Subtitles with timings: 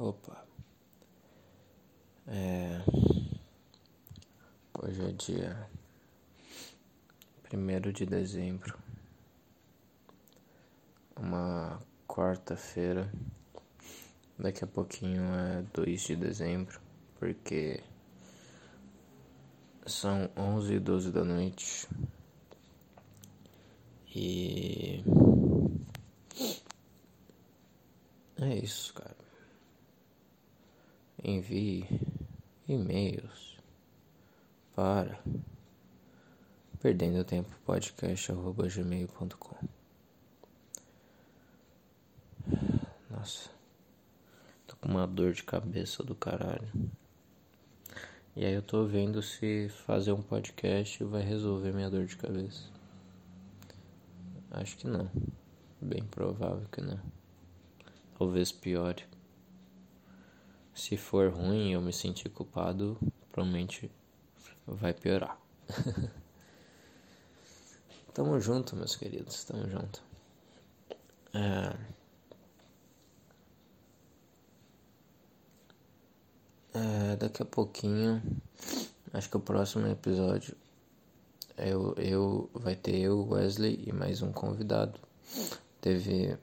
[0.00, 0.46] Opa.
[2.28, 2.80] É.
[4.80, 5.68] Hoje é dia
[7.42, 8.78] primeiro de dezembro.
[11.16, 13.12] Uma quarta-feira.
[14.38, 16.80] Daqui a pouquinho é 2 de dezembro,
[17.18, 17.82] porque
[19.84, 21.88] são 11 e 12 da noite.
[24.14, 25.02] E
[28.36, 29.17] é isso, cara.
[31.22, 31.86] Envie
[32.68, 33.58] e-mails
[34.74, 35.18] para
[36.80, 39.56] perdendo tempo podcast@gmail.com.
[43.10, 43.50] Nossa.
[44.66, 46.68] Tô com uma dor de cabeça do caralho.
[48.36, 52.70] E aí eu tô vendo se fazer um podcast vai resolver minha dor de cabeça.
[54.52, 55.10] Acho que não.
[55.80, 57.00] Bem provável que não.
[58.16, 59.07] Talvez piore.
[60.78, 62.96] Se for ruim e eu me sentir culpado,
[63.32, 63.90] provavelmente
[64.64, 65.36] vai piorar.
[68.14, 70.00] Tamo junto, meus queridos, tamo junto.
[71.34, 71.76] É...
[76.74, 78.22] É, daqui a pouquinho,
[79.12, 80.56] acho que o próximo episódio
[81.56, 85.00] eu, eu vai ter eu, Wesley e mais um convidado.
[85.80, 86.38] Teve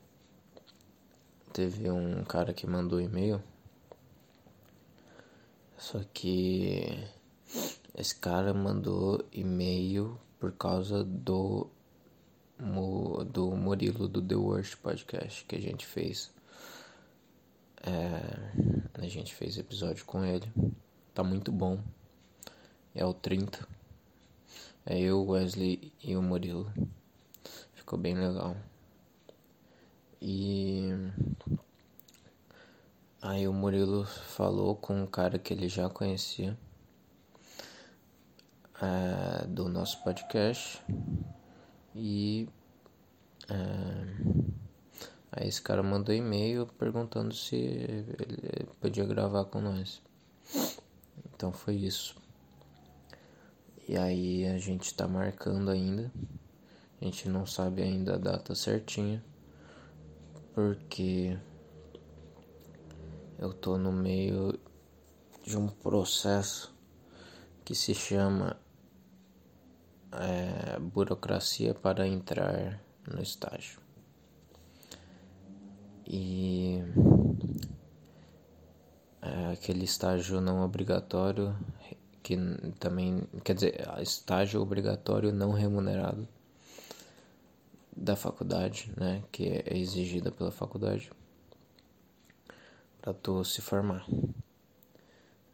[1.54, 3.42] teve um cara que mandou e-mail
[5.86, 6.97] só que
[7.95, 11.69] esse cara mandou e-mail por causa do
[13.31, 16.33] do Murilo do The Worst Podcast que a gente fez.
[17.83, 20.52] É, a gente fez episódio com ele.
[21.13, 21.80] Tá muito bom.
[22.95, 23.67] É o 30.
[24.88, 26.73] É eu, Wesley e o Murilo.
[27.75, 28.58] Ficou bem legal.
[30.19, 30.89] E
[33.28, 36.56] Aí o Murilo falou com um cara que ele já conhecia
[38.80, 40.80] é, do nosso podcast
[41.96, 42.47] e
[43.50, 43.56] é,
[45.31, 50.03] aí esse cara mandou e-mail perguntando se ele podia gravar com nós.
[51.34, 52.16] Então foi isso.
[53.90, 56.12] E aí a gente tá marcando ainda.
[57.02, 59.24] A gente não sabe ainda a data certinha.
[60.53, 61.36] Porque
[63.38, 64.57] eu tô no meio
[65.44, 66.73] de um processo
[67.63, 68.57] que se chama
[70.12, 73.79] é, burocracia para entrar no estágio.
[76.07, 76.81] E
[79.22, 81.56] é aquele estágio não obrigatório
[82.22, 82.38] que
[82.79, 86.28] também quer dizer estágio obrigatório não remunerado
[87.95, 91.12] da faculdade, né, que é exigida pela faculdade
[93.06, 94.04] para tu se formar.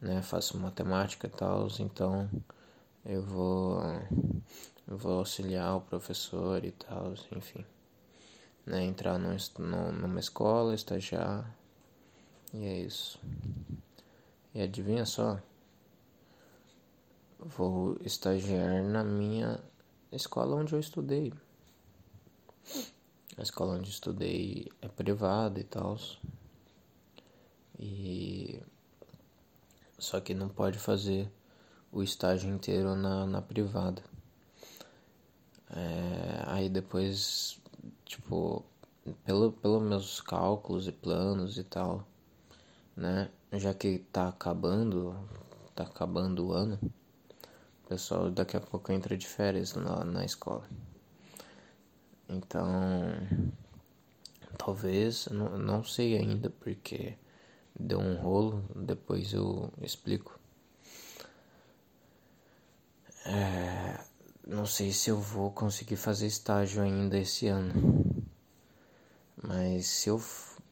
[0.00, 0.22] Né?
[0.22, 2.30] Faço matemática e tal, então
[3.04, 3.78] eu vou
[4.88, 7.62] eu vou auxiliar o professor e tal, enfim.
[8.64, 8.84] Né?
[8.84, 9.36] Entrar no,
[9.92, 11.54] numa escola, estagiar.
[12.54, 13.20] E é isso.
[14.54, 15.38] E adivinha só?
[17.38, 19.60] Vou estagiar na minha
[20.10, 21.34] escola onde eu estudei.
[23.36, 25.98] A escola onde estudei é privada e tal.
[27.84, 28.62] E
[29.98, 31.28] só que não pode fazer
[31.90, 34.00] o estágio inteiro na, na privada.
[35.68, 37.60] É, aí depois,
[38.04, 38.64] tipo,
[39.24, 42.06] pelo, pelos meus cálculos e planos e tal,
[42.96, 43.28] né?
[43.52, 45.16] Já que tá acabando,
[45.74, 46.78] tá acabando o ano,
[47.84, 50.64] o pessoal daqui a pouco entra de férias na, na escola.
[52.28, 52.62] Então,
[54.56, 57.16] talvez, não, não sei ainda, porque
[57.82, 60.38] deu um rolo, depois eu explico.
[63.24, 64.04] É,
[64.46, 67.72] não sei se eu vou conseguir fazer estágio ainda esse ano.
[69.42, 70.22] Mas se eu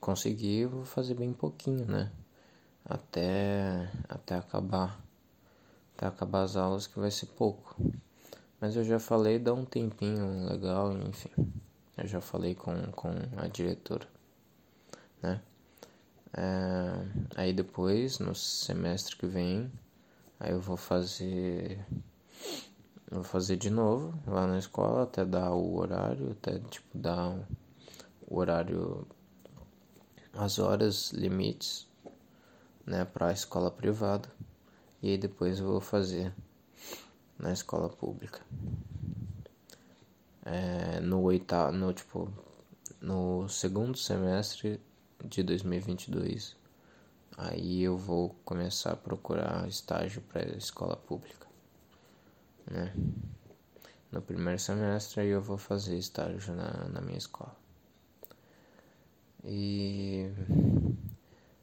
[0.00, 2.11] conseguir, eu vou fazer bem pouquinho, né?
[2.85, 5.00] Até, até acabar.
[5.96, 7.76] Até acabar as aulas, que vai ser pouco.
[8.61, 11.31] Mas eu já falei, dá um tempinho legal, enfim.
[11.96, 14.06] Eu já falei com, com a diretora,
[15.23, 15.40] né?
[16.32, 19.71] É, aí depois, no semestre que vem,
[20.38, 21.85] aí eu vou fazer.
[23.11, 27.37] Vou fazer de novo lá na escola até dar o horário, até tipo dar
[28.23, 29.06] o horário,
[30.32, 31.88] as horas limites,
[32.87, 34.29] né, para a escola privada.
[35.03, 36.33] E aí depois eu vou fazer
[37.37, 38.41] na escola pública.
[40.44, 42.33] É, no oitavo, no tipo,
[43.00, 44.81] no segundo semestre
[45.25, 46.61] de 2022
[47.43, 51.46] Aí eu vou começar a procurar estágio para escola pública,
[52.70, 52.93] né?
[54.12, 57.56] No primeiro semestre eu vou fazer estágio na, na minha escola.
[59.43, 60.31] E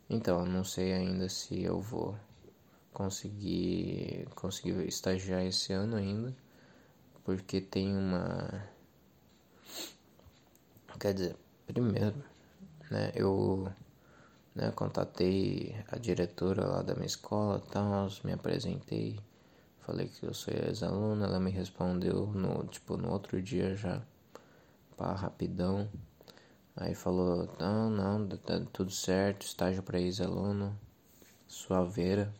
[0.09, 2.17] então, não sei ainda se eu vou
[2.91, 6.35] conseguir conseguir estagiar esse ano ainda,
[7.23, 8.67] porque tem uma
[10.99, 11.35] quer dizer,
[11.67, 12.15] primeiro,
[12.89, 13.71] né, eu
[14.55, 19.19] né, contatei a diretora lá da minha escola, tal, me apresentei,
[19.81, 24.01] falei que eu sou ex-aluna, ela me respondeu no tipo no outro dia já,
[24.97, 25.87] pá, rapidão.
[26.75, 30.77] Aí falou, não, não, tá tudo certo, estágio para ex-aluno,
[31.47, 32.33] suaveira.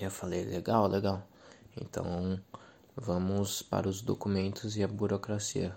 [0.00, 1.26] Eu falei, legal, legal.
[1.80, 2.40] Então
[2.96, 5.74] vamos para os documentos e a burocracia.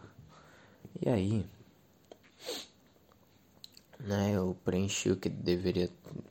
[1.01, 1.45] E aí,
[3.99, 5.89] né, eu preenchi o que deveria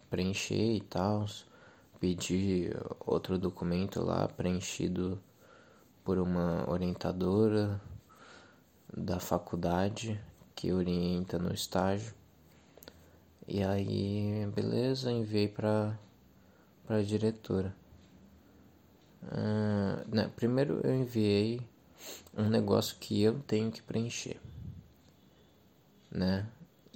[0.08, 1.26] preencher e tal,
[2.00, 2.70] pedi
[3.00, 5.20] outro documento lá preenchido
[6.04, 7.80] por uma orientadora
[8.96, 10.20] da faculdade
[10.54, 12.14] que orienta no estágio.
[13.46, 15.98] E aí, beleza, enviei para
[16.86, 17.74] para diretora.
[19.22, 21.60] Uh, né, primeiro eu enviei
[22.36, 24.40] um negócio que eu tenho que preencher,
[26.10, 26.46] né?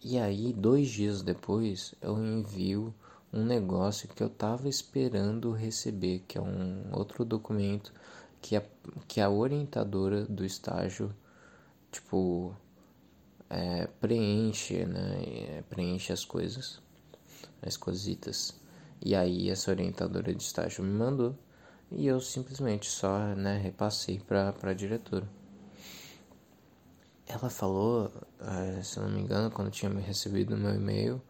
[0.02, 2.94] E aí, dois dias depois, eu envio
[3.32, 7.93] um negócio que eu tava esperando receber, que é um outro documento
[8.41, 8.62] que a,
[9.06, 11.14] que a orientadora do estágio,
[11.93, 12.56] tipo,
[13.50, 15.62] é, preenche, né?
[15.69, 16.81] Preenche as coisas,
[17.61, 18.55] as cositas.
[19.05, 21.35] E aí essa orientadora de estágio me mandou
[21.91, 25.29] e eu simplesmente só né, repassei para a diretora.
[27.32, 28.11] Ela falou,
[28.41, 31.23] eh, se não me engano, quando tinha recebido meu e-mail,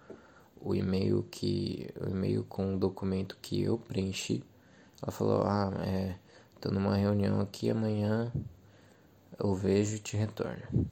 [0.59, 4.43] o e-mail que o e-mail com o documento que eu preenchi,
[5.03, 6.17] ela falou: "Ah, é,
[6.59, 8.33] tô numa reunião aqui amanhã,
[9.39, 10.91] eu vejo e te retorno".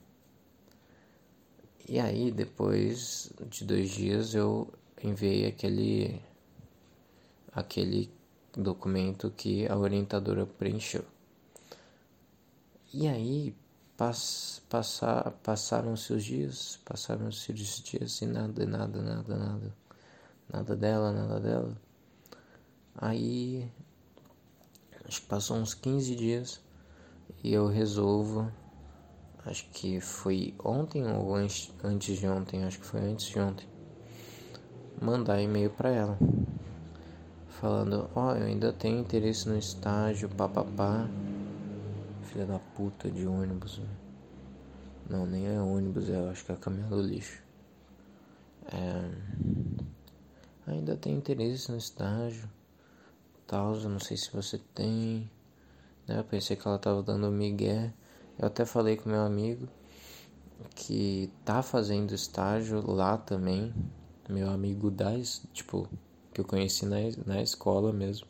[1.89, 4.71] E aí, depois de dois dias, eu
[5.03, 6.21] enviei aquele
[7.51, 8.11] aquele
[8.55, 11.05] documento que a orientadora preencheu.
[12.93, 13.55] E aí
[13.99, 19.75] pass, passar, passaram-se os dias, passaram-se os dias e nada, nada, nada, nada.
[20.51, 21.77] Nada dela, nada dela.
[22.97, 23.71] Aí
[25.07, 26.61] acho que passou uns 15 dias
[27.45, 28.51] e eu resolvo,
[29.45, 33.69] acho que foi ontem ou antes de ontem, acho que foi antes de ontem,
[35.03, 36.19] mandar e-mail para ela
[37.61, 41.09] falando, ó, oh, eu ainda tenho interesse no estágio, papapá.
[42.23, 43.81] Filha da puta de ônibus.
[45.11, 47.43] Não, nem é ônibus, eu acho que é caminhão do lixo.
[48.67, 49.11] É...
[50.65, 52.49] Ainda tenho interesse no estágio.
[53.49, 55.29] Tal, não sei se você tem.
[56.07, 56.21] Né?
[56.21, 57.93] Eu pensei que ela tava dando migué.
[58.39, 59.67] Eu até falei com meu amigo
[60.77, 63.75] que tá fazendo estágio lá também.
[64.29, 65.89] Meu amigo das, tipo,
[66.33, 68.29] que eu conheci na, na escola mesmo.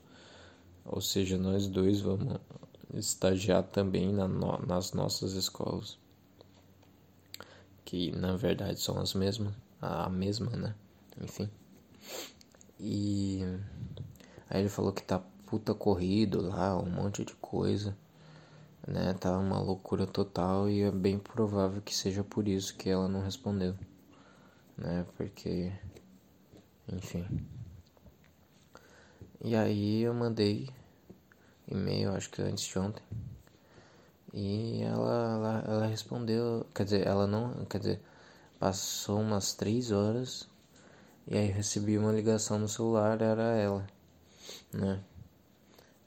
[0.86, 2.38] Ou seja, nós dois vamos
[2.94, 5.98] estagiar também na, nas nossas escolas.
[7.84, 10.74] Que na verdade são as mesmas, a mesma, né?
[11.20, 11.48] Enfim.
[12.78, 13.40] E
[14.48, 17.96] aí ele falou que tá puta corrido lá, um monte de coisa,
[18.86, 19.14] né?
[19.14, 23.22] Tá uma loucura total e é bem provável que seja por isso que ela não
[23.22, 23.74] respondeu,
[24.76, 25.06] né?
[25.16, 25.72] Porque,
[26.92, 27.26] enfim.
[29.40, 30.68] E aí eu mandei
[31.70, 33.02] e-mail, acho que antes de ontem.
[34.32, 38.02] E ela, ela, ela respondeu, quer dizer, ela não, quer dizer,
[38.58, 40.48] passou umas três horas
[41.26, 43.86] e aí recebi uma ligação no celular, era ela,
[44.72, 45.02] né?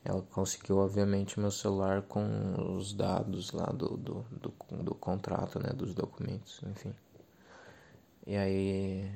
[0.04, 4.54] Ela conseguiu, obviamente, meu celular com os dados lá do, do, do,
[4.84, 5.70] do contrato, né?
[5.76, 6.94] Dos documentos, enfim.
[8.26, 9.12] E aí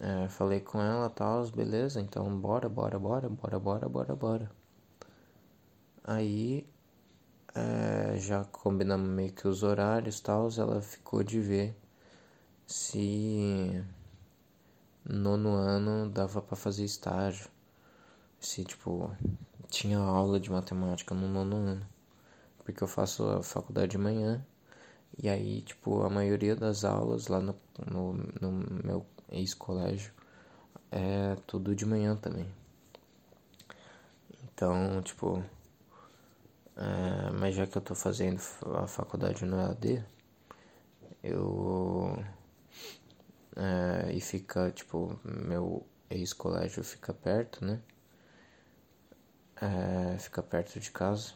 [0.00, 4.63] é, falei com ela, tal, beleza, então bora, bora, bora, bora, bora, bora, bora.
[6.04, 6.66] Aí
[7.54, 11.76] é, já combinamos meio que os horários, tal, ela ficou de ver
[12.66, 13.82] se
[15.04, 17.48] nono ano dava para fazer estágio.
[18.38, 19.10] Se tipo
[19.70, 21.86] tinha aula de matemática no nono ano.
[22.64, 24.44] Porque eu faço a faculdade de manhã.
[25.22, 27.56] E aí, tipo, a maioria das aulas lá no,
[27.90, 28.52] no, no
[28.84, 30.12] meu ex-colégio,
[30.90, 32.46] é tudo de manhã também.
[34.44, 35.42] Então, tipo,
[36.76, 38.40] é, mas já que eu tô fazendo
[38.76, 40.04] a faculdade no EAD,
[41.22, 42.16] eu
[43.56, 47.80] é, e fica, tipo, meu ex-colégio fica perto, né?
[49.60, 51.34] É, fica perto de casa.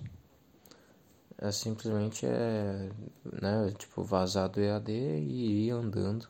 [1.41, 2.91] É simplesmente é,
[3.25, 6.29] né, tipo, vazar do EAD e ir andando,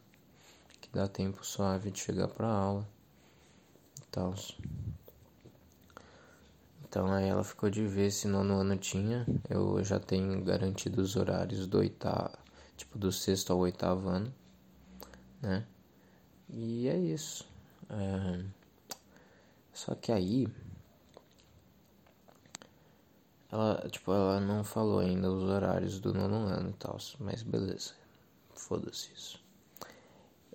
[0.81, 2.87] que dá tempo suave de chegar pra aula
[4.03, 4.35] e tal.
[6.99, 9.25] Então aí ela ficou de ver se nono ano tinha.
[9.49, 12.37] Eu já tenho garantido os horários do oitavo,
[12.77, 14.35] tipo do sexto ao oitavo ano,
[15.41, 15.65] né?
[16.51, 17.49] E é isso.
[17.89, 18.45] É...
[19.73, 20.49] Só que aí
[23.49, 27.93] ela, tipo, ela não falou ainda os horários do nono ano e tal, mas beleza.
[28.57, 29.41] Foda-se isso.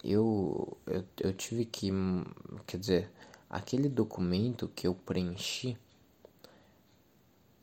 [0.04, 1.90] Eu, eu, eu tive que,
[2.68, 3.12] quer dizer,
[3.50, 5.78] aquele documento que eu preenchi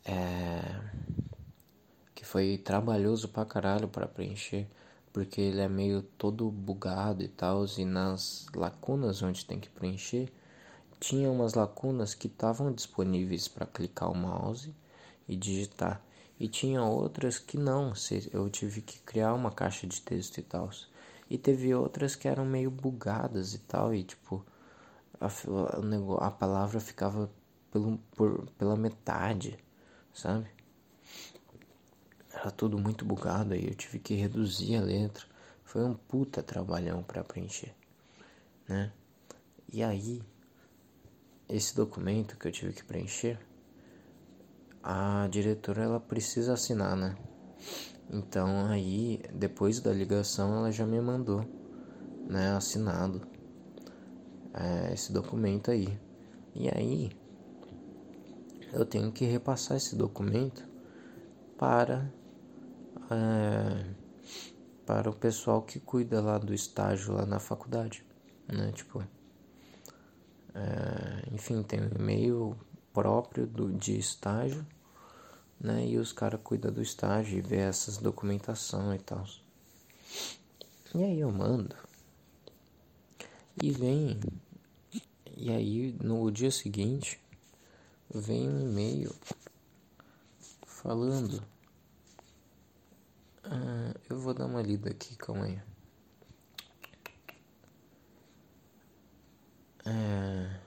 [0.05, 0.61] é,
[2.15, 4.67] que foi trabalhoso pra caralho para preencher,
[5.13, 10.33] porque ele é meio todo bugado e tal, e nas lacunas onde tem que preencher,
[10.99, 14.75] tinha umas lacunas que estavam disponíveis para clicar o mouse
[15.29, 16.03] e digitar,
[16.39, 17.93] e tinha outras que não,
[18.33, 20.71] eu tive que criar uma caixa de texto e tal.
[21.29, 24.45] E teve outras que eram meio bugadas e tal, e tipo,
[25.21, 27.31] a, a, a palavra ficava
[27.71, 29.59] pelo, por, pela metade
[30.13, 30.49] sabe?
[32.33, 35.25] Era tudo muito bugado aí, eu tive que reduzir a letra.
[35.65, 37.75] Foi um puta trabalhão para preencher,
[38.69, 38.93] né?
[39.73, 40.23] E aí,
[41.49, 43.39] esse documento que eu tive que preencher,
[44.83, 47.17] a diretora ela precisa assinar, né?
[48.09, 51.47] Então aí, depois da ligação, ela já me mandou,
[52.29, 53.23] né, assinado
[54.55, 55.97] é, esse documento aí.
[56.55, 57.13] E aí,
[58.73, 60.67] eu tenho que repassar esse documento
[61.59, 62.11] para
[63.11, 63.95] é,
[64.87, 68.05] para o pessoal que cuida lá do estágio lá na faculdade,
[68.47, 68.73] né?
[68.73, 69.05] Tipo,
[70.55, 72.57] é, enfim, tem um e-mail
[72.93, 74.67] próprio do, de estágio,
[75.61, 75.87] né?
[75.87, 79.25] E os caras cuidam do estágio e vê essas documentação e tal.
[80.95, 81.77] E aí eu mando.
[83.63, 84.19] E vem.
[85.37, 87.21] E aí no dia seguinte
[88.13, 89.15] vem um e-mail
[90.67, 91.43] falando.
[93.45, 95.63] Ah, eu vou dar uma lida aqui, calma aí.
[99.85, 100.61] É...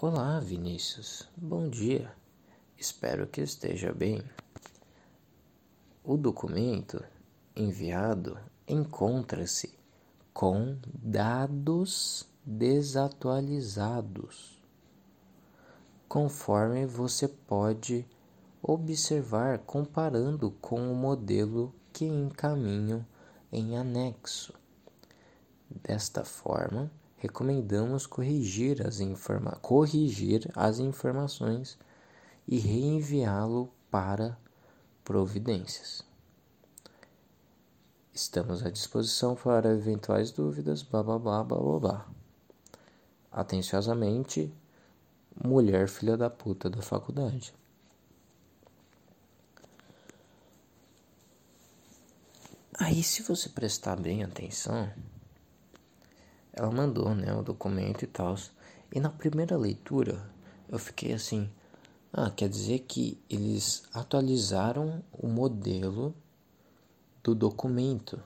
[0.00, 1.28] Olá, Vinícius.
[1.36, 2.14] Bom dia.
[2.76, 4.22] Espero que esteja bem.
[6.02, 7.04] O documento
[7.54, 9.76] enviado encontra-se
[10.32, 14.58] com dados desatualizados,
[16.08, 18.06] conforme você pode
[18.62, 23.06] observar comparando com o modelo que encaminho
[23.52, 24.54] em anexo.
[25.68, 31.76] Desta forma, recomendamos corrigir as, informa corrigir as informações
[32.46, 34.38] e reenviá-lo para
[35.04, 36.02] providências.
[38.14, 41.78] Estamos à disposição para eventuais dúvidas, blá blá blá blá blá.
[41.78, 42.17] blá.
[43.38, 44.52] Atenciosamente,
[45.44, 47.54] mulher filha da puta da faculdade.
[52.76, 54.92] Aí, se você prestar bem atenção,
[56.52, 58.34] ela mandou, né, o documento e tal.
[58.92, 60.20] E na primeira leitura,
[60.68, 61.48] eu fiquei assim:
[62.12, 66.12] ah, quer dizer que eles atualizaram o modelo
[67.22, 68.20] do documento,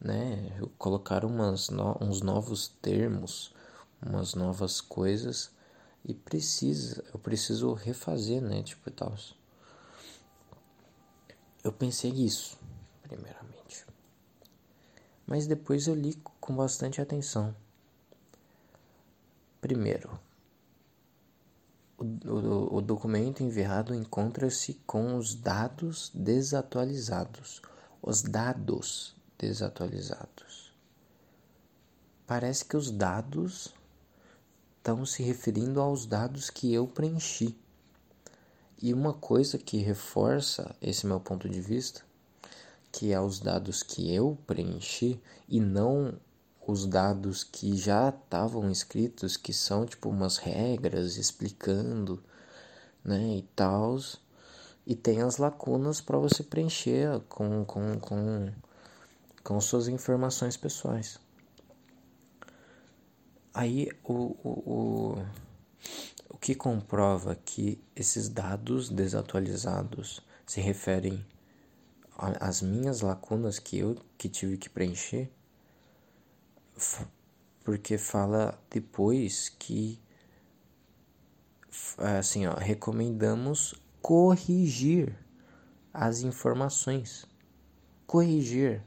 [0.00, 0.56] né?
[0.78, 3.57] Colocaram umas no, uns novos termos
[4.00, 5.50] umas novas coisas
[6.04, 9.14] e precisa, eu preciso refazer, né, tipo e tal.
[11.62, 12.58] Eu pensei isso,
[13.02, 13.84] primeiramente.
[15.26, 17.54] Mas depois eu li com bastante atenção.
[19.60, 20.18] Primeiro,
[21.98, 27.60] o, o, o documento enviado encontra-se com os dados desatualizados.
[28.00, 30.72] Os dados desatualizados.
[32.26, 33.74] Parece que os dados
[34.88, 37.54] estão se referindo aos dados que eu preenchi.
[38.80, 42.00] E uma coisa que reforça esse meu ponto de vista,
[42.90, 46.18] que é os dados que eu preenchi e não
[46.66, 52.22] os dados que já estavam escritos, que são tipo umas regras explicando,
[53.04, 53.98] né, e tal.
[54.86, 58.48] E tem as lacunas para você preencher com, com, com,
[59.44, 61.18] com suas informações pessoais.
[63.52, 65.26] Aí o, o, o,
[66.30, 71.24] o que comprova que esses dados desatualizados se referem
[72.16, 75.30] as minhas lacunas que eu que tive que preencher,
[77.62, 80.00] porque fala depois que
[82.18, 85.16] assim, ó, recomendamos corrigir
[85.92, 87.26] as informações.
[88.06, 88.82] Corrigir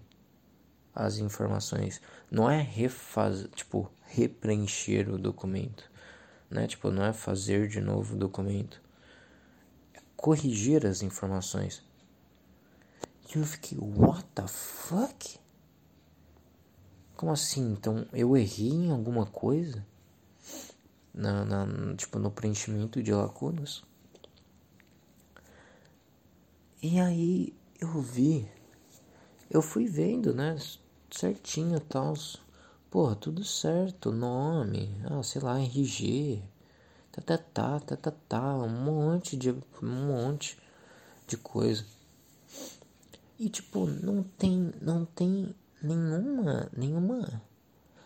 [0.94, 2.02] as informações.
[2.30, 5.90] Não é refazer, tipo, repreencher o documento,
[6.50, 6.68] né?
[6.68, 8.82] Tipo, não é fazer de novo o documento.
[9.94, 11.84] É corrigir as informações.
[13.34, 15.40] E eu fiquei, what the fuck?
[17.16, 17.72] Como assim?
[17.72, 19.86] Então eu errei em alguma coisa?
[21.14, 23.84] Na, na, tipo, no preenchimento de lacunas?
[26.82, 28.50] E aí eu vi,
[29.50, 30.58] eu fui vendo, né?
[31.12, 32.16] Certinho e tal.
[32.92, 36.44] Porra, tudo certo, nome, ah, sei lá, RG,
[37.12, 40.60] tá, tá, tá, tá, tá, tá, um monte de, um monte
[41.26, 41.84] de coisa.
[43.40, 47.42] E tipo, não tem, não tem nenhuma, nenhuma,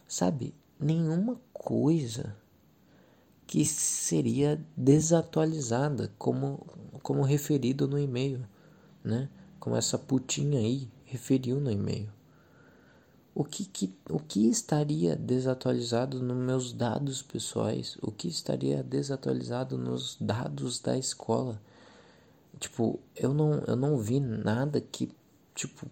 [0.07, 2.33] sabe, nenhuma coisa
[3.47, 6.65] que seria desatualizada como,
[7.01, 8.45] como referido no e-mail
[9.05, 9.29] né?
[9.59, 12.09] Como essa putinha aí referiu no e-mail.
[13.35, 17.97] O que, que, o que estaria desatualizado nos meus dados pessoais?
[18.01, 21.61] O que estaria desatualizado nos dados da escola?
[22.57, 25.11] Tipo, eu não, eu não vi nada que,
[25.53, 25.85] tipo,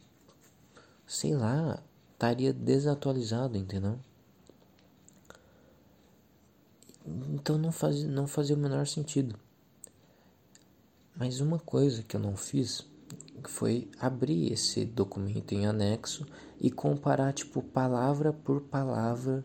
[1.06, 1.84] sei lá,
[2.14, 4.00] estaria desatualizado, entendeu?
[7.06, 9.38] Então não, faz, não fazia o menor sentido.
[11.14, 12.86] Mas uma coisa que eu não fiz
[13.50, 16.26] foi abrir esse documento em anexo
[16.60, 19.44] e comparar tipo palavra por palavra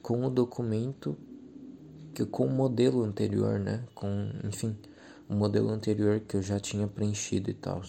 [0.00, 1.16] com o documento
[2.14, 3.84] que com o modelo anterior, né?
[3.94, 4.76] Com, enfim,
[5.28, 7.82] o modelo anterior que eu já tinha preenchido e tal.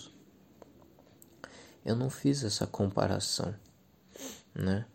[1.85, 3.53] Eu não fiz essa comparação,
[4.55, 4.85] né?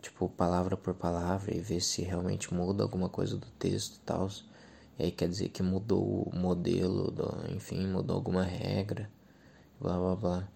[0.00, 4.28] Tipo, palavra por palavra e ver se realmente muda alguma coisa do texto e tal.
[4.98, 9.10] E aí quer dizer que mudou o modelo, do, enfim, mudou alguma regra
[9.82, 10.48] blá blá blá.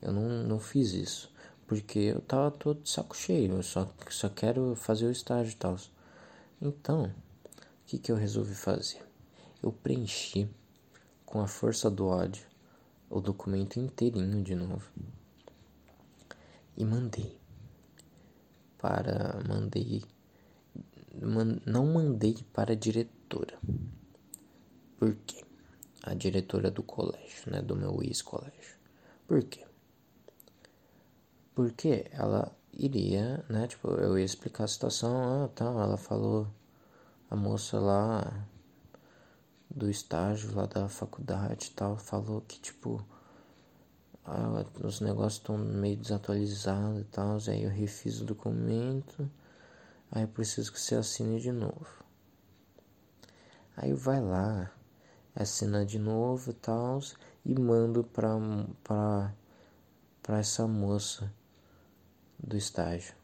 [0.00, 1.32] Eu não, não fiz isso,
[1.66, 5.56] porque eu tava todo de saco cheio, eu só, só quero fazer o estágio e
[5.56, 5.76] tal.
[6.60, 7.10] Então, o
[7.86, 9.04] que, que eu resolvi fazer?
[9.62, 10.48] Eu preenchi
[11.26, 12.44] com a força do ódio
[13.10, 14.88] o documento inteirinho de novo
[16.76, 17.36] e mandei
[18.78, 20.02] para mandei
[21.20, 23.58] man, não mandei para a diretora
[24.96, 25.44] por quê
[26.02, 28.76] a diretora do colégio, né, do meu ex-colégio.
[29.26, 29.64] Por quê?
[31.54, 36.46] Porque ela iria, né, tipo, eu ia explicar a situação, ah, tá, ela falou,
[37.28, 38.46] a moça lá
[39.68, 43.04] do estágio lá da faculdade e tal, falou que, tipo,
[44.24, 49.30] ah, os negócios estão meio desatualizados e tal, aí eu refiz o documento,
[50.10, 52.04] aí eu preciso que você assine de novo.
[53.76, 54.70] Aí vai lá,
[55.34, 57.00] assina de novo e tal
[57.44, 58.30] e mando para
[58.84, 59.34] para
[60.22, 61.32] para essa moça
[62.38, 63.14] do estágio.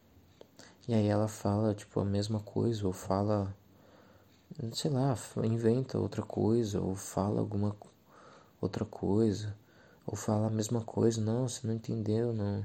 [0.89, 3.55] E aí ela fala tipo a mesma coisa ou fala
[4.73, 7.77] sei lá, inventa outra coisa ou fala alguma
[8.61, 9.55] outra coisa
[10.07, 12.65] ou fala a mesma coisa, não, você não entendeu, não.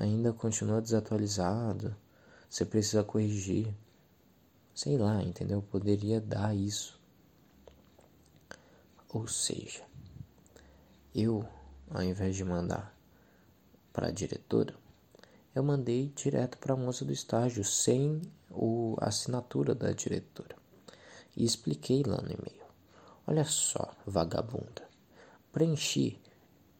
[0.00, 1.94] Ainda continua desatualizado.
[2.48, 3.74] Você precisa corrigir.
[4.74, 5.62] Sei lá, entendeu?
[5.62, 6.98] Poderia dar isso.
[9.14, 9.84] Ou seja,
[11.14, 11.48] eu,
[11.88, 12.92] ao invés de mandar
[13.92, 14.74] para a diretora,
[15.54, 20.56] eu mandei direto para a moça do estágio, sem o, a assinatura da diretora.
[21.36, 22.64] E expliquei lá no e-mail.
[23.24, 24.82] Olha só, vagabunda.
[25.52, 26.20] Preenchi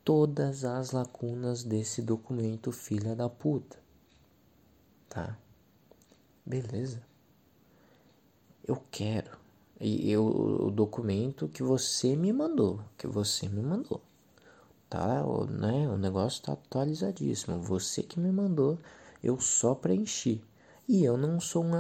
[0.03, 3.79] todas as lacunas desse documento, filha da puta.
[5.09, 5.39] Tá?
[6.45, 7.01] Beleza?
[8.67, 9.44] Eu quero
[9.81, 14.01] e eu, o documento que você me mandou, que você me mandou.
[14.89, 15.89] Tá, o, né?
[15.89, 17.61] O negócio tá atualizadíssimo.
[17.61, 18.79] Você que me mandou,
[19.23, 20.43] eu só preenchi.
[20.87, 21.73] E eu não sou um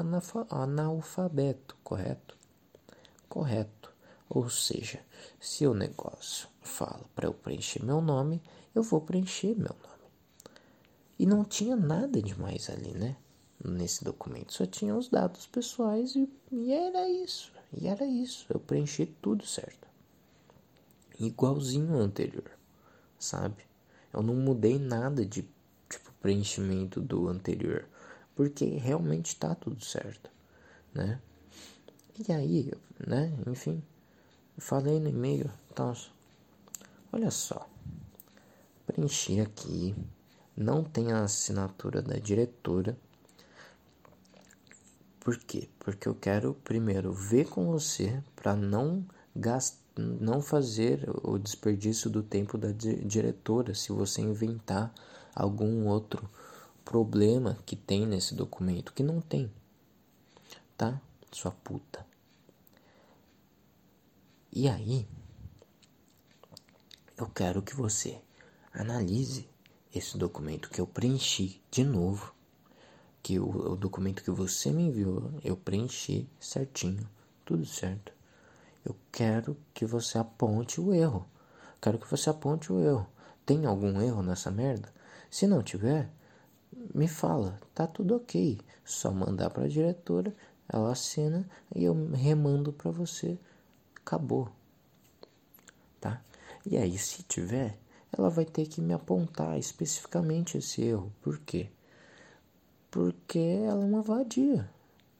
[0.51, 2.37] analfabeto, correto?
[3.29, 3.93] Correto.
[4.29, 5.01] Ou seja,
[5.39, 8.43] se o negócio fala para eu preencher meu nome,
[8.75, 9.95] eu vou preencher meu nome.
[11.19, 13.17] E não tinha nada demais ali, né?
[13.65, 14.53] Nesse documento.
[14.53, 17.54] Só tinha os dados pessoais e, e era isso.
[17.77, 19.89] E era isso, eu preenchi tudo certo.
[21.19, 22.51] Igualzinho ao anterior,
[23.19, 23.65] sabe?
[24.13, 25.43] Eu não mudei nada de
[25.89, 27.89] tipo preenchimento do anterior,
[28.35, 30.31] porque realmente tá tudo certo,
[30.93, 31.21] né?
[32.29, 32.73] E aí,
[33.07, 33.33] né?
[33.47, 33.83] Enfim,
[34.57, 35.93] falei no e-mail, então,
[37.13, 37.69] olha só,
[38.87, 39.95] preencher aqui.
[40.57, 42.97] Não tem a assinatura da diretora.
[45.25, 45.71] Por quê?
[45.79, 52.23] Porque eu quero primeiro ver com você para não gastar, não fazer o desperdício do
[52.23, 54.93] tempo da diretora se você inventar
[55.35, 56.29] algum outro
[56.85, 59.51] problema que tem nesse documento que não tem.
[60.77, 61.01] Tá?
[61.33, 62.05] Sua puta.
[64.53, 65.07] E aí,
[67.17, 68.21] eu quero que você
[68.73, 69.49] analise
[69.95, 72.34] esse documento que eu preenchi de novo.
[73.25, 77.09] Que o, o documento que você me enviou, eu preenchi certinho,
[77.45, 78.13] tudo certo.
[78.85, 81.27] Eu quero que você aponte o erro.
[81.81, 83.09] Quero que você aponte o erro.
[83.47, 84.93] Tem algum erro nessa merda?
[85.31, 86.11] Se não tiver,
[86.95, 88.61] me fala, tá tudo ok.
[88.85, 90.37] Só mandar para a diretora,
[90.69, 93.39] ela assina e eu remando para você
[94.05, 94.51] acabou.
[95.99, 96.23] Tá?
[96.67, 97.79] E aí, se tiver,
[98.13, 101.11] ela vai ter que me apontar especificamente esse erro.
[101.23, 101.71] Por quê?
[102.95, 104.71] Porque ela é uma vadia.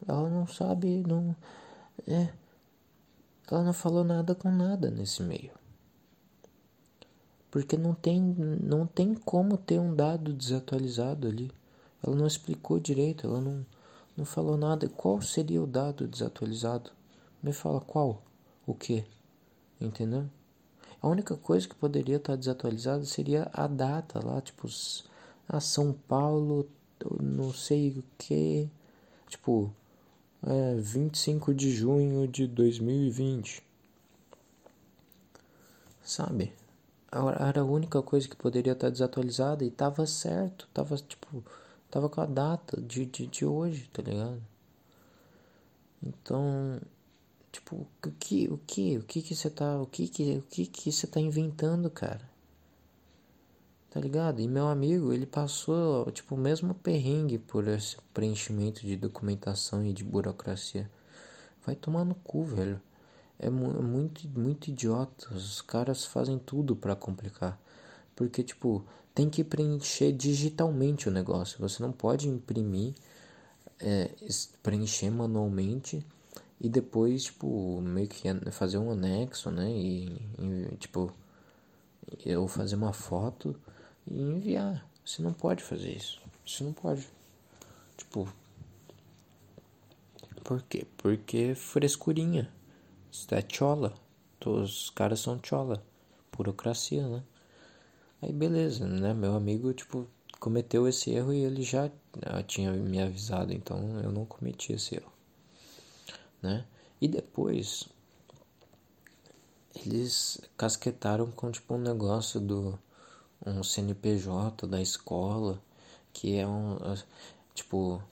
[0.07, 1.35] Ela não sabe, não.
[2.07, 2.33] É.
[3.51, 5.51] Ela não falou nada com nada nesse meio.
[7.51, 11.51] Porque não tem, não tem como ter um dado desatualizado ali.
[12.01, 13.67] Ela não explicou direito, ela não,
[14.17, 14.89] não falou nada.
[14.89, 16.93] Qual seria o dado desatualizado?
[17.43, 18.23] Me fala qual?
[18.65, 19.05] O que?
[19.81, 20.31] Entendeu?
[21.03, 24.69] A única coisa que poderia estar desatualizada seria a data lá, tipo,
[25.49, 26.69] a São Paulo,
[27.23, 28.69] não sei o que,
[29.29, 29.73] tipo,
[30.47, 33.63] é, 25 de junho de 2020.
[36.03, 36.53] Sabe?
[37.49, 41.45] Era a única coisa que poderia estar desatualizada e tava certo, tava tipo,
[41.91, 44.43] tava com a data de, de, de hoje, tá ligado?
[46.03, 46.81] Então,
[47.55, 50.67] Tipo, o que, o que, o que que você tá, o que que, o que
[50.67, 52.21] que você tá inventando, cara?
[53.95, 54.41] Tá ligado?
[54.41, 59.93] E meu amigo, ele passou, tipo, o mesmo perrengue por esse preenchimento de documentação e
[59.93, 60.91] de burocracia.
[61.65, 62.81] Vai tomar no cu, velho.
[63.39, 65.33] É, é muito, muito idiota.
[65.33, 67.57] Os caras fazem tudo para complicar.
[68.17, 71.61] Porque, tipo, tem que preencher digitalmente o negócio.
[71.61, 72.95] Você não pode imprimir,
[73.79, 74.11] é,
[74.61, 76.05] preencher manualmente
[76.61, 79.71] e depois, tipo, meio que fazer um anexo, né?
[79.71, 81.13] E, e tipo,
[82.27, 83.55] eu fazer uma foto
[84.07, 84.87] e enviar.
[85.05, 86.21] Você não pode fazer isso.
[86.47, 87.07] Você não pode.
[87.97, 88.29] Tipo,
[90.43, 90.87] por quê?
[90.97, 92.53] Porque frescurinha.
[93.11, 93.95] Isso é chola.
[94.45, 95.83] Os caras são chola.
[96.37, 97.23] Burocracia, né?
[98.21, 99.15] Aí beleza, né?
[99.15, 100.07] Meu amigo, tipo,
[100.41, 101.91] cometeu esse erro e ele já
[102.47, 105.15] tinha me avisado, então eu não cometi esse erro
[106.45, 106.67] né?
[107.01, 107.89] E depois
[109.75, 112.79] eles casquetaram com tipo um negócio do
[113.51, 115.61] um CNPJ da escola,
[116.13, 116.79] que é um
[117.55, 118.03] tipo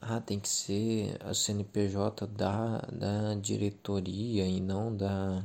[0.00, 5.44] ah, tem que ser a CNPJ da, da diretoria e não da,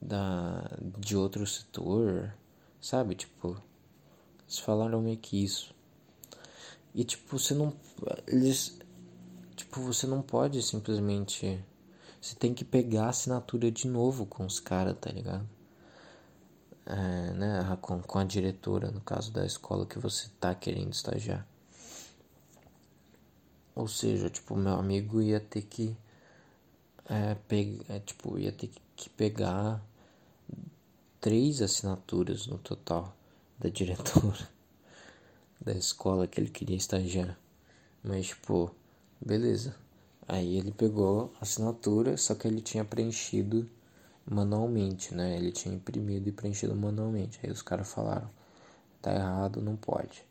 [0.00, 2.34] da de outro setor,
[2.80, 3.14] sabe?
[3.14, 3.56] Tipo,
[4.46, 5.74] eles falaram meio que isso.
[6.94, 7.72] E tipo, você não
[8.26, 8.78] eles
[9.62, 11.62] Tipo, você não pode simplesmente.
[12.20, 15.48] Você tem que pegar a assinatura de novo com os caras, tá ligado?
[16.86, 17.78] É, né?
[17.80, 21.46] Com, com a diretora, no caso da escola que você tá querendo estagiar.
[23.74, 25.96] Ou seja, tipo, meu amigo ia ter que.
[27.08, 29.82] É, pegar, é, tipo, ia ter que pegar
[31.20, 33.14] três assinaturas no total
[33.58, 34.48] da diretora
[35.60, 37.38] da escola que ele queria estagiar.
[38.04, 38.74] Mas, tipo,
[39.24, 39.76] Beleza.
[40.26, 43.68] Aí ele pegou a assinatura, só que ele tinha preenchido
[44.28, 45.36] manualmente, né?
[45.36, 47.40] Ele tinha imprimido e preenchido manualmente.
[47.42, 48.30] Aí os caras falaram:
[49.00, 50.24] tá errado, não pode.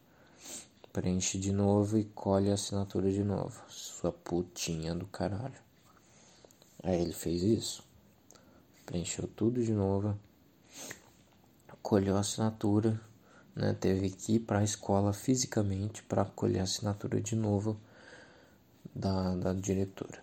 [0.93, 3.62] Preenche de novo e colhe a assinatura de novo.
[3.69, 5.60] Sua putinha do caralho.
[6.84, 7.84] Aí ele fez isso.
[8.86, 10.19] Preencheu tudo de novo.
[11.82, 12.99] Colheu a assinatura.
[13.56, 13.73] Né?
[13.73, 17.80] Teve que ir para a escola fisicamente para colher a assinatura de novo
[18.93, 20.21] da, da diretora.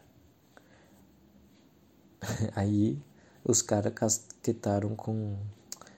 [2.55, 2.99] Aí
[3.49, 5.39] os caras casquetaram com.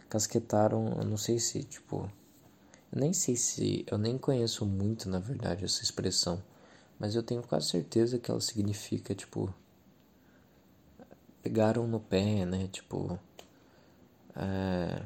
[0.08, 2.10] Casquetaram, eu não sei se, tipo.
[2.92, 3.84] Eu nem sei se.
[3.90, 6.42] Eu nem conheço muito, na verdade, essa expressão.
[6.98, 9.52] Mas eu tenho quase certeza que ela significa, tipo.
[11.42, 12.68] Pegaram no pé, né?
[12.68, 13.18] Tipo.
[14.36, 15.02] É,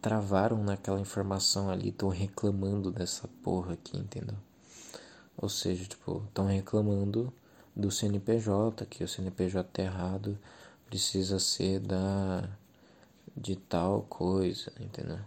[0.00, 4.36] travaram naquela informação ali, estão reclamando dessa porra aqui, entendeu?
[5.36, 7.32] Ou seja, tipo, estão reclamando
[7.74, 10.38] do CNPJ, que o CNPJ tá errado,
[10.90, 12.48] precisa ser da
[13.36, 15.20] de tal coisa, entendeu?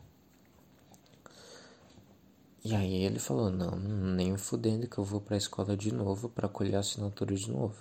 [2.66, 6.50] E aí ele falou, não, nem fudendo que eu vou pra escola de novo para
[6.50, 7.76] colher a assinatura de novo.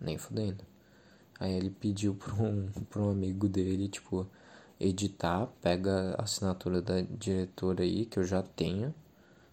[0.00, 0.64] Nem fudendo.
[1.38, 4.26] Aí ele pediu para um, pra um amigo dele, tipo,
[4.78, 8.92] editar, pega a assinatura da diretora aí, que eu já tenho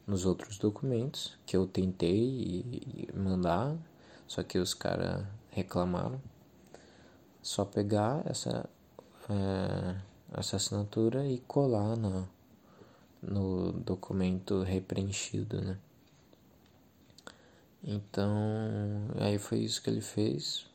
[0.05, 3.75] nos outros documentos, que eu tentei mandar,
[4.27, 6.19] só que os caras reclamaram.
[7.41, 8.69] Só pegar essa,
[9.29, 9.95] é,
[10.37, 12.27] essa assinatura e colar no,
[13.21, 15.77] no documento repreenchido, né?
[17.83, 18.29] Então,
[19.19, 20.65] aí foi isso que ele fez.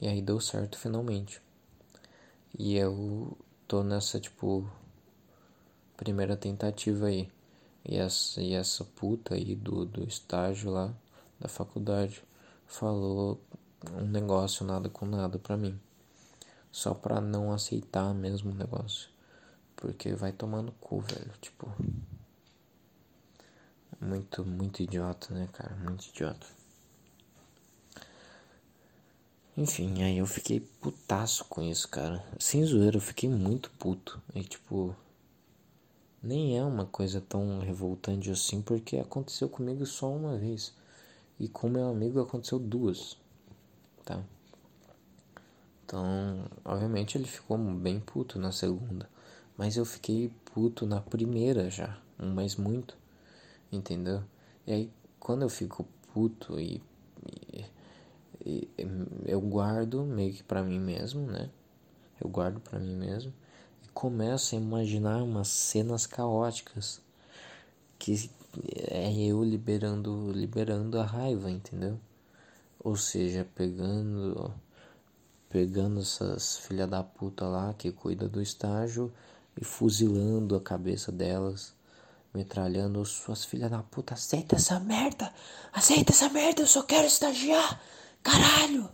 [0.00, 1.42] E aí deu certo finalmente.
[2.58, 4.70] E eu tô nessa, tipo,
[5.96, 7.28] primeira tentativa aí.
[7.84, 10.94] E essa, e essa puta aí do, do estágio lá
[11.38, 12.22] da faculdade
[12.66, 13.40] falou
[13.92, 15.78] um negócio nada com nada pra mim.
[16.70, 19.08] Só pra não aceitar mesmo o negócio.
[19.74, 21.32] Porque vai tomando cu, velho.
[21.40, 21.72] Tipo.
[24.00, 25.74] Muito, muito idiota, né, cara?
[25.76, 26.46] Muito idiota.
[29.56, 32.24] Enfim, aí eu fiquei putaço com isso, cara.
[32.38, 34.22] Sem zoeira, eu fiquei muito puto.
[34.34, 34.94] E tipo.
[36.22, 40.74] Nem é uma coisa tão revoltante assim, porque aconteceu comigo só uma vez.
[41.38, 43.16] E com meu amigo aconteceu duas.
[44.16, 44.22] Tá?
[45.84, 49.08] Então, obviamente ele ficou bem puto na segunda.
[49.56, 51.98] Mas eu fiquei puto na primeira já.
[52.16, 52.96] Mas muito.
[53.72, 54.22] Entendeu?
[54.66, 56.82] E aí, quando eu fico puto e,
[58.44, 58.68] e
[59.26, 61.50] eu guardo meio que para mim mesmo, né?
[62.20, 63.32] Eu guardo para mim mesmo
[63.84, 67.00] e começo a imaginar umas cenas caóticas
[67.98, 68.30] que
[68.88, 71.98] é eu liberando liberando a raiva, entendeu?
[72.82, 74.52] Ou seja, pegando
[75.48, 79.12] pegando essas filha da puta lá que cuida do estágio
[79.60, 81.74] e fuzilando a cabeça delas,
[82.32, 85.32] metralhando suas filha da puta, aceita essa merda,
[85.72, 87.82] aceita essa merda, eu só quero estagiar.
[88.22, 88.88] Caralho!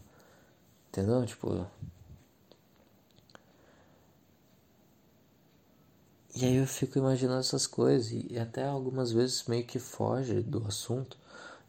[0.88, 1.24] Entendeu?
[1.26, 1.66] Tipo.
[6.34, 10.66] E aí eu fico imaginando essas coisas e até algumas vezes meio que foge do
[10.66, 11.18] assunto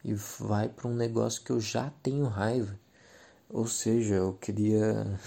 [0.08, 2.80] e vai para um negócio que eu já tenho raiva.
[3.50, 5.20] Ou seja, eu queria.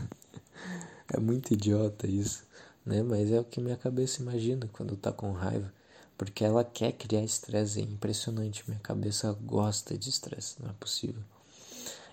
[1.08, 2.44] é muito idiota isso,
[2.84, 3.02] né?
[3.02, 5.72] Mas é o que minha cabeça imagina quando tá com raiva.
[6.18, 8.62] Porque ela quer criar estresse, é impressionante.
[8.68, 11.22] Minha cabeça gosta de estresse, não é possível.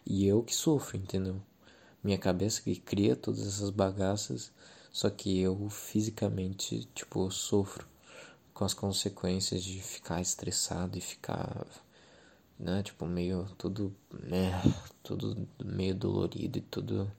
[0.06, 1.42] E eu que sofro, entendeu?
[2.02, 4.54] Minha cabeça que cria todas essas bagaças,
[4.90, 7.86] só que eu fisicamente, tipo, sofro
[8.54, 11.66] com as consequências de ficar estressado e ficar,
[12.60, 14.52] né, tipo, meio tudo, né,
[15.02, 17.10] tudo meio dolorido e tudo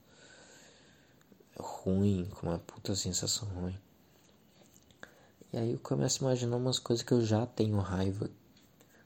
[1.59, 3.77] ruim, com uma puta sensação ruim.
[5.53, 8.31] E aí eu começo a imaginar umas coisas que eu já tenho raiva,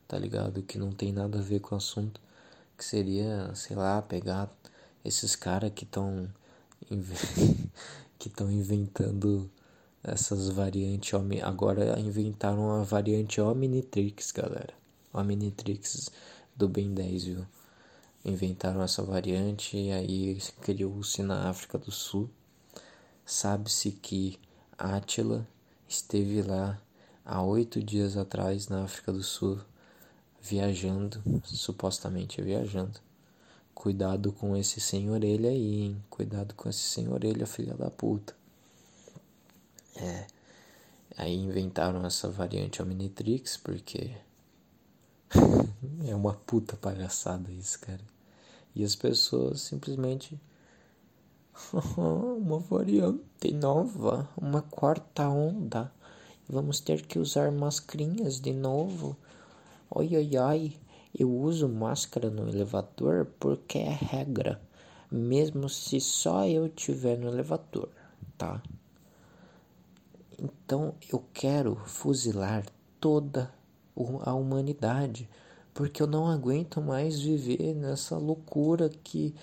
[0.06, 0.62] tá ligado?
[0.62, 2.20] Que não tem nada a ver com o assunto
[2.76, 4.50] que seria, sei lá, pegar
[5.04, 6.28] esses caras que estão
[8.18, 9.50] que estão inventando
[10.02, 14.83] essas variantes agora inventaram a variante Omnitrix, galera.
[15.14, 16.10] Omnitrix
[16.54, 17.46] do Ben 10, viu?
[18.24, 22.28] Inventaram essa variante e aí criou-se na África do Sul.
[23.24, 24.38] Sabe-se que
[24.76, 25.46] Átila
[25.88, 26.80] esteve lá
[27.24, 29.60] há oito dias atrás na África do Sul
[30.42, 33.00] viajando, supostamente viajando.
[33.74, 36.04] Cuidado com esse sem orelha aí, hein?
[36.10, 38.34] Cuidado com esse sem orelha, filha da puta.
[39.96, 40.26] É.
[41.16, 44.10] Aí inventaram essa variante Omnitrix porque
[46.06, 48.00] é uma puta palhaçada isso, cara.
[48.74, 50.40] E as pessoas simplesmente
[51.96, 55.92] uma variante nova, uma quarta onda.
[56.48, 59.16] Vamos ter que usar mascrinhas de novo.
[59.90, 60.76] Oi, oi, oi,
[61.16, 64.60] eu uso máscara no elevador porque é regra,
[65.10, 67.88] mesmo se só eu tiver no elevador,
[68.36, 68.60] tá?
[70.38, 72.66] Então eu quero fuzilar
[73.00, 73.52] toda
[74.22, 75.28] a humanidade,
[75.72, 79.34] porque eu não aguento mais viver nessa loucura que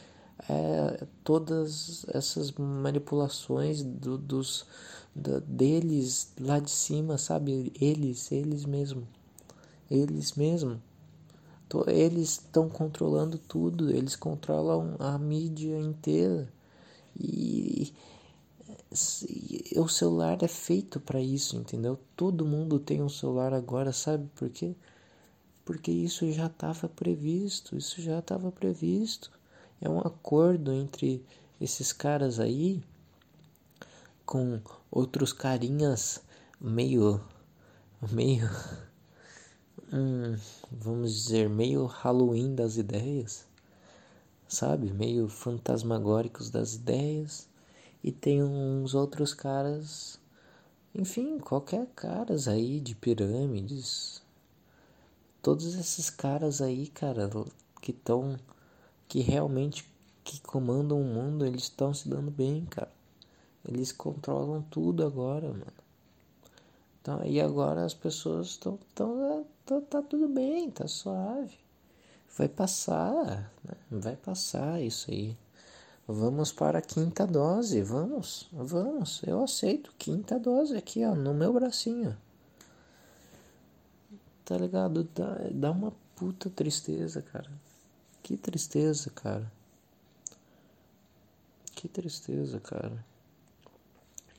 [0.49, 4.65] é todas essas manipulações do, dos
[5.13, 7.71] da, deles lá de cima, sabe?
[7.79, 9.07] Eles, eles mesmo
[9.91, 10.77] eles mesmos.
[11.87, 16.51] Eles estão controlando tudo, eles controlam a mídia inteira.
[17.17, 17.93] E
[19.77, 21.97] o celular é feito para isso, entendeu?
[22.15, 24.75] Todo mundo tem um celular agora, sabe por quê?
[25.63, 29.31] Porque isso já estava previsto, isso já estava previsto.
[29.79, 31.23] É um acordo entre
[31.59, 32.83] esses caras aí
[34.25, 36.21] com outros carinhas
[36.59, 37.21] meio
[38.11, 38.49] meio
[39.91, 40.37] um,
[40.71, 43.45] vamos dizer, meio Halloween das ideias,
[44.47, 44.91] sabe?
[44.91, 47.50] Meio fantasmagóricos das ideias.
[48.03, 50.19] E tem uns outros caras,
[50.93, 54.21] enfim, qualquer caras aí de pirâmides.
[55.41, 57.29] Todos esses caras aí, cara,
[57.81, 58.37] que estão
[59.07, 59.89] que realmente
[60.23, 62.91] que comandam o mundo, eles estão se dando bem, cara.
[63.67, 65.65] Eles controlam tudo agora, mano.
[67.01, 68.79] Então, e agora as pessoas estão.
[68.95, 71.57] Tão, tão, tá tudo bem, tá suave.
[72.37, 73.75] Vai passar, né?
[73.89, 75.35] vai passar isso aí.
[76.07, 79.21] Vamos para a quinta dose, vamos, vamos.
[79.23, 82.17] Eu aceito, quinta dose aqui, ó, no meu bracinho.
[84.43, 85.03] Tá ligado?
[85.15, 87.49] Dá, dá uma puta tristeza, cara.
[88.21, 89.51] Que tristeza, cara.
[91.75, 93.05] Que tristeza, cara.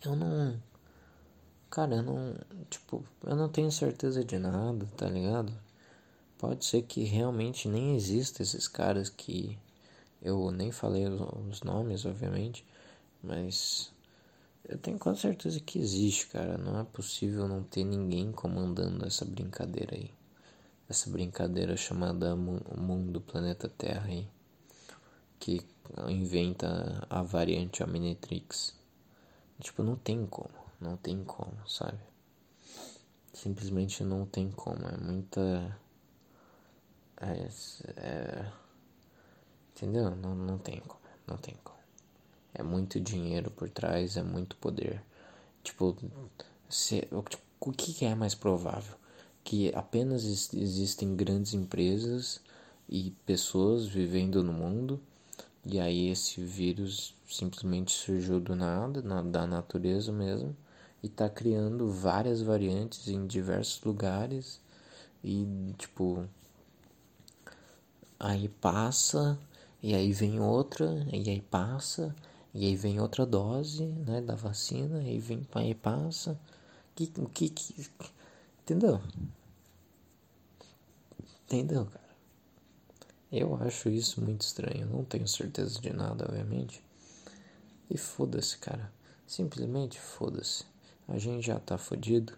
[0.04, 0.60] Eu não
[1.72, 2.34] Cara, eu não.
[2.68, 5.50] Tipo, eu não tenho certeza de nada, tá ligado?
[6.36, 9.58] Pode ser que realmente nem existam esses caras que.
[10.22, 12.64] Eu nem falei os nomes, obviamente,
[13.22, 13.92] mas.
[14.64, 16.56] Eu tenho quase certeza que existe, cara.
[16.56, 20.10] Não é possível não ter ninguém comandando essa brincadeira aí.
[20.88, 24.28] Essa brincadeira chamada Mundo Planeta Terra aí.
[25.40, 25.60] Que
[26.08, 28.74] inventa a variante Omnitrix.
[29.60, 30.54] Tipo, não tem como.
[30.80, 31.98] Não tem como, sabe?
[33.32, 34.86] Simplesmente não tem como.
[34.86, 35.78] É muita.
[37.20, 37.48] É,
[37.96, 38.52] é,
[39.74, 40.14] entendeu?
[40.16, 41.00] Não, não tem como.
[41.26, 41.78] Não tem como.
[42.54, 45.02] É muito dinheiro por trás, é muito poder.
[45.62, 45.96] Tipo,
[46.68, 48.96] se, tipo, o que é mais provável?
[49.44, 52.40] Que apenas existem grandes empresas
[52.88, 55.00] e pessoas vivendo no mundo,
[55.64, 60.56] e aí esse vírus simplesmente surgiu do nada, na, da natureza mesmo,
[61.02, 64.60] e tá criando várias variantes em diversos lugares
[65.24, 66.28] e tipo
[68.18, 69.38] aí passa
[69.82, 72.14] e aí vem outra e aí passa
[72.54, 76.38] e aí vem outra dose né da vacina e vem aí passa
[76.94, 77.90] que que, que
[78.62, 79.00] entendeu
[81.44, 82.12] entendeu cara
[83.30, 86.82] eu acho isso muito estranho não tenho certeza de nada obviamente
[87.90, 88.92] e foda-se cara
[89.26, 90.64] simplesmente foda-se
[91.08, 92.32] a gente já tá fodido,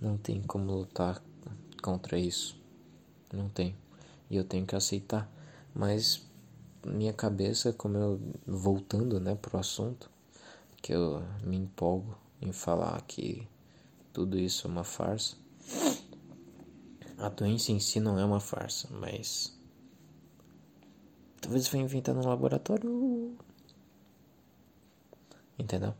[0.00, 1.22] não tem como lutar
[1.82, 2.56] contra isso.
[3.32, 3.74] Não tem.
[4.28, 5.28] E eu tenho que aceitar.
[5.74, 6.24] Mas
[6.84, 10.10] minha cabeça, como eu voltando, né, pro assunto,
[10.82, 13.46] que eu me empolgo em falar que
[14.12, 15.36] tudo isso é uma farsa.
[17.18, 19.56] A doença em si não é uma farsa, mas
[21.40, 23.36] talvez foi inventado no laboratório.
[25.58, 25.94] Entendeu?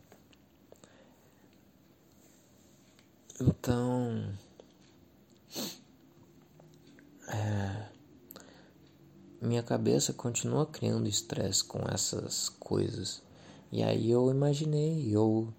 [3.40, 4.34] Então.
[7.28, 7.88] É,
[9.40, 13.22] minha cabeça continua criando estresse com essas coisas.
[13.72, 15.52] E aí eu imaginei, eu,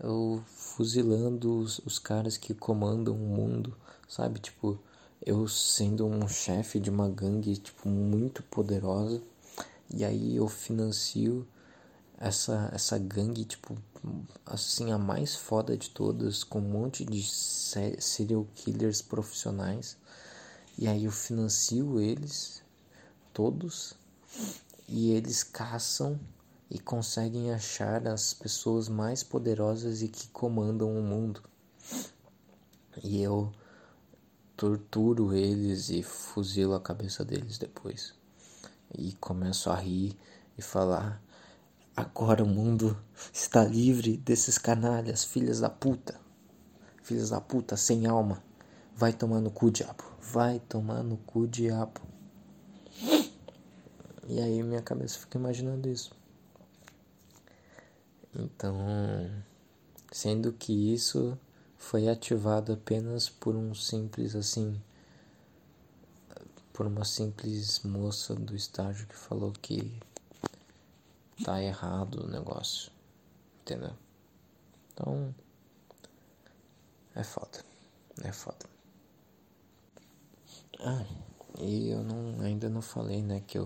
[0.00, 3.76] eu fuzilando os, os caras que comandam o mundo,
[4.08, 4.40] sabe?
[4.40, 4.78] Tipo,
[5.24, 9.22] eu sendo um chefe de uma gangue, tipo, muito poderosa.
[9.92, 11.46] E aí eu financio
[12.18, 13.76] essa, essa gangue, tipo,
[14.46, 17.22] assim, a mais foda de todas, com um monte de
[18.00, 19.96] serial killers profissionais.
[20.78, 22.62] E aí eu financio eles,
[23.32, 23.94] todos,
[24.88, 26.18] e eles caçam
[26.70, 31.42] e conseguem achar as pessoas mais poderosas e que comandam o mundo.
[33.02, 33.52] E eu
[34.56, 38.14] torturo eles e fuzilo a cabeça deles depois.
[38.96, 40.16] E começo a rir
[40.56, 41.22] e falar
[41.98, 42.96] Agora o mundo
[43.32, 46.14] está livre desses canalhas, filhas da puta.
[47.02, 48.40] Filhas da puta sem alma.
[48.94, 50.04] Vai tomar no cu, diabo.
[50.32, 52.00] Vai tomar no cu, diabo.
[54.28, 56.12] E aí minha cabeça fica imaginando isso.
[58.34, 58.76] Então,
[60.12, 61.38] sendo que isso
[61.76, 64.80] foi ativado apenas por um simples assim,
[66.72, 69.98] por uma simples moça do estágio que falou que
[71.44, 72.92] tá errado o negócio.
[73.62, 73.94] Entendeu?
[74.92, 75.34] Então.
[77.14, 77.64] É foda.
[78.22, 78.66] É foda.
[80.80, 81.04] Ah,
[81.58, 83.64] e eu não, ainda não falei, né, que eu.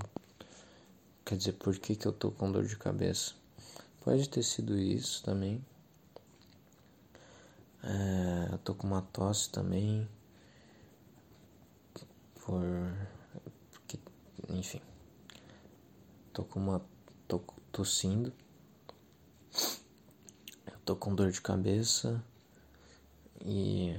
[1.24, 3.34] Quer dizer, por que, que eu tô com dor de cabeça?
[4.00, 5.64] Pode ter sido isso também.
[7.82, 10.08] É, eu tô com uma tosse também.
[12.44, 12.64] Por.
[13.70, 13.98] Porque,
[14.48, 14.80] enfim.
[16.32, 16.82] Tô com uma.
[17.28, 17.38] Tô,
[17.70, 18.32] tossindo.
[20.84, 22.22] tô com dor de cabeça
[23.44, 23.96] e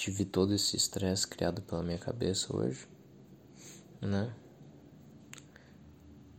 [0.00, 2.88] tive todo esse estresse criado pela minha cabeça hoje,
[4.00, 4.34] né?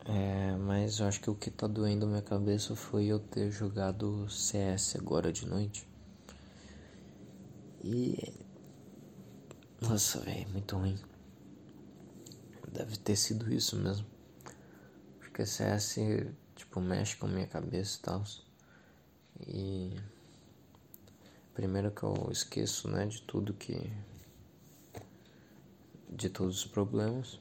[0.05, 4.27] É, mas eu acho que o que tá doendo minha cabeça foi eu ter jogado
[4.29, 5.87] CS agora de noite.
[7.83, 8.17] E.
[9.79, 10.97] Nossa, velho, muito ruim.
[12.71, 14.07] Deve ter sido isso mesmo.
[15.19, 15.97] Porque CS,
[16.55, 18.23] tipo, mexe com minha cabeça e tal.
[19.47, 19.95] E.
[21.53, 23.91] Primeiro que eu esqueço, né, de tudo que.
[26.09, 27.39] de todos os problemas.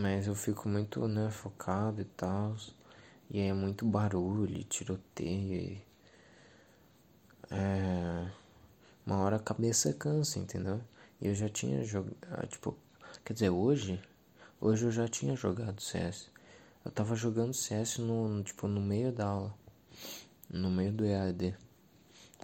[0.00, 2.54] Mas eu fico muito, né, focado e tal.
[3.28, 5.80] E é muito barulho, tiroteio.
[7.50, 8.30] É,
[9.04, 10.80] uma hora a cabeça cansa, entendeu?
[11.20, 12.76] E eu já tinha jogado, ah, tipo,
[13.24, 14.00] quer dizer, hoje,
[14.60, 16.30] hoje eu já tinha jogado CS.
[16.84, 19.54] Eu tava jogando CS no, tipo, no meio da aula,
[20.48, 21.56] no meio do EAD,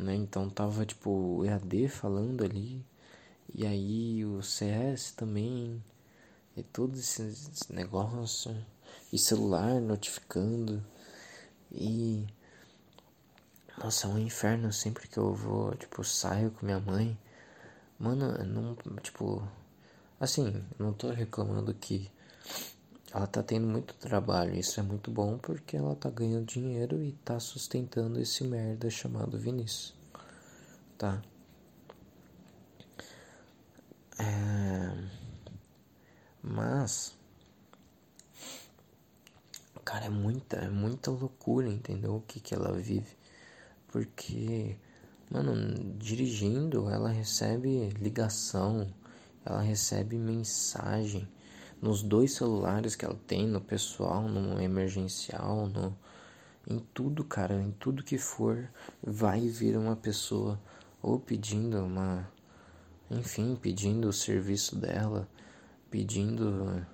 [0.01, 0.17] né?
[0.17, 2.85] Então tava, tipo, o EAD falando ali,
[3.55, 5.81] e aí o CS também,
[6.57, 8.55] e todo esse, negócio,
[9.13, 10.85] e celular notificando,
[11.73, 12.27] e
[13.79, 17.19] nossa, é um inferno sempre que eu vou, tipo, saio com minha mãe.
[17.99, 19.47] Mano, não, tipo,
[20.21, 22.11] assim, não tô reclamando que
[23.13, 24.55] ela tá tendo muito trabalho.
[24.55, 29.39] Isso é muito bom porque ela tá ganhando dinheiro e tá sustentando esse merda chamado
[29.39, 29.95] Vinícius.
[30.97, 31.21] Tá?
[34.19, 35.24] É...
[36.55, 37.13] Mas
[39.85, 42.17] cara, é muita, é muita loucura, entendeu?
[42.17, 43.17] O que que ela vive.
[43.89, 44.77] Porque,
[45.31, 45.55] mano,
[45.99, 48.93] dirigindo, ela recebe ligação,
[49.45, 51.29] ela recebe mensagem
[51.83, 55.97] nos dois celulares que ela tem, no pessoal, no emergencial, no
[56.67, 58.71] em tudo, cara, em tudo que for,
[59.03, 60.59] vai vir uma pessoa
[61.03, 62.27] ou pedindo uma
[63.11, 65.29] enfim, pedindo o serviço dela,
[65.95, 66.85] pedindo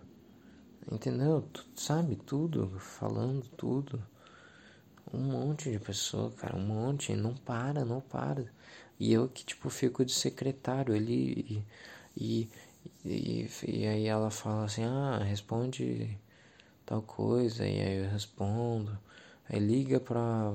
[0.93, 1.49] entendeu?
[1.75, 3.99] Sabe tudo, falando tudo.
[5.11, 8.45] Um monte de pessoa, cara, um monte, não para, não para.
[8.99, 11.65] E eu que, tipo, fico de secretário ali
[12.15, 12.47] e,
[13.07, 16.19] e, e, e aí ela fala assim, ah, responde
[16.85, 18.99] tal coisa, e aí eu respondo.
[19.49, 20.55] Aí liga pra.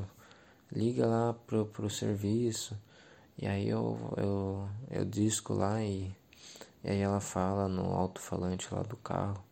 [0.71, 2.77] Liga lá pro, pro serviço.
[3.39, 6.15] E aí eu, eu, eu disco lá e,
[6.86, 9.43] e aí ela fala no alto-falante lá do carro.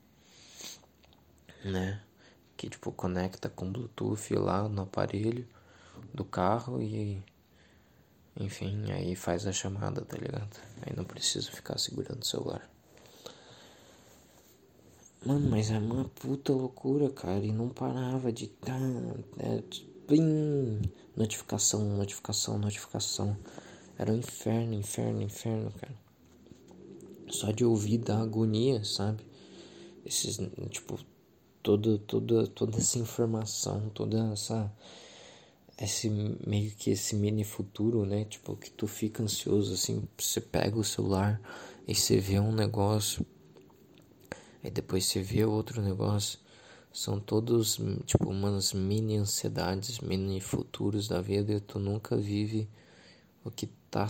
[1.66, 2.02] Né?
[2.64, 5.46] que tipo conecta com Bluetooth lá no aparelho
[6.14, 7.22] do carro e
[8.40, 10.58] enfim, aí faz a chamada, tá ligado?
[10.82, 12.68] Aí não precisa ficar segurando o celular.
[15.26, 17.46] Mano, mas é uma puta loucura, cara.
[17.46, 18.52] E não parava de.
[19.38, 19.62] É,
[20.08, 20.82] blim,
[21.16, 23.38] notificação, notificação, notificação.
[23.98, 25.94] Era um inferno, inferno, inferno, cara.
[27.34, 29.24] Só de ouvir da agonia, sabe?
[30.06, 30.38] Esses,
[30.70, 31.00] tipo,
[31.64, 34.72] todo, toda, toda essa informação, toda essa
[35.80, 38.26] esse meio que esse mini futuro, né?
[38.26, 41.42] Tipo que tu fica ansioso assim, você pega o celular
[41.88, 43.26] e você vê um negócio,
[44.64, 46.40] aí depois você vê outro negócio.
[46.94, 52.70] São todos tipo umas mini ansiedades, mini futuros da vida e tu nunca vive
[53.44, 54.08] o que tá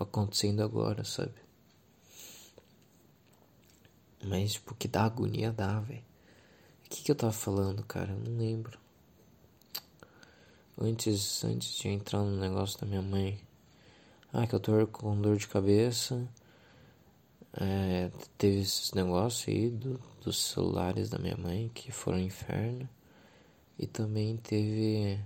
[0.00, 1.45] acontecendo agora, sabe?
[4.26, 6.04] Mas tipo, que dá agonia dá, velho.
[6.84, 8.12] O que, que eu tava falando, cara?
[8.12, 8.78] Eu não lembro.
[10.78, 13.40] Antes, antes de entrar no negócio da minha mãe.
[14.32, 16.28] Ah, que eu tô com dor de cabeça.
[17.54, 22.88] É, teve esses negócios aí do, dos celulares da minha mãe que foram um inferno.
[23.78, 25.20] E também teve.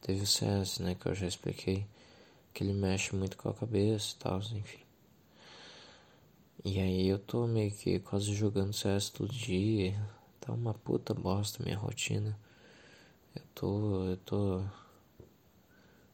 [0.00, 0.94] Teve o CS, né?
[0.94, 1.86] Que eu já expliquei.
[2.52, 4.83] Que ele mexe muito com a cabeça e tal, enfim.
[6.64, 9.94] E aí eu tô meio que quase jogando CS todo dia
[10.44, 12.38] Tá uma puta bosta minha rotina.
[13.34, 14.04] Eu tô.
[14.04, 14.62] Eu tô.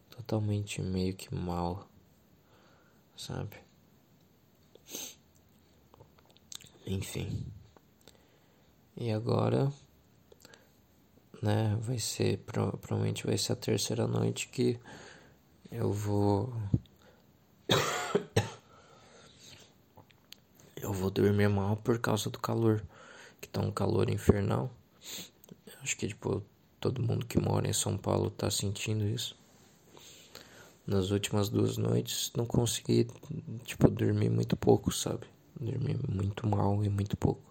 [0.08, 1.88] Totalmente meio que mal.
[3.16, 3.56] Sabe?
[6.86, 7.44] Enfim.
[8.96, 9.72] E agora.
[11.42, 11.76] Né?
[11.80, 12.38] Vai ser.
[12.46, 14.78] Provavelmente vai ser a terceira noite que
[15.72, 16.52] eu vou.
[20.82, 22.82] eu vou dormir mal por causa do calor
[23.40, 24.70] que tá um calor infernal.
[25.82, 26.42] Acho que tipo
[26.78, 29.38] todo mundo que mora em São Paulo tá sentindo isso.
[30.86, 33.06] Nas últimas duas noites não consegui
[33.64, 35.26] tipo dormir muito pouco, sabe?
[35.60, 37.42] Dormir muito mal e muito pouco.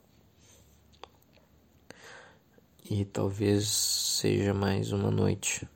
[2.89, 5.67] E talvez seja mais uma noite.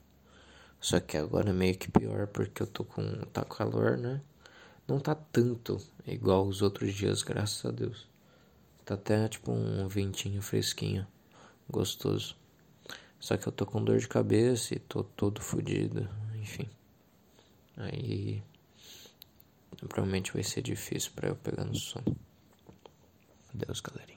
[0.80, 4.22] Só que agora é meio que pior porque eu tô com tá calor, né?
[4.88, 8.08] Não tá tanto igual os outros dias, graças a Deus.
[8.86, 11.08] Tá até tipo um ventinho fresquinho,
[11.70, 12.36] gostoso.
[13.20, 16.70] Só que eu tô com dor de cabeça e tô todo fodido, enfim.
[17.78, 18.44] Aí
[19.88, 22.16] provavelmente vai ser difícil para eu pegar no sono.
[23.54, 24.13] Deus, galera.